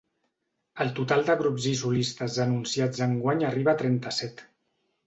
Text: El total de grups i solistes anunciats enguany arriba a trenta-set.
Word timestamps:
El 0.85 0.89
total 0.99 1.21
de 1.27 1.35
grups 1.41 1.67
i 1.73 1.75
solistes 1.83 2.41
anunciats 2.47 3.05
enguany 3.09 3.47
arriba 3.53 3.77
a 3.79 3.83
trenta-set. 3.85 4.49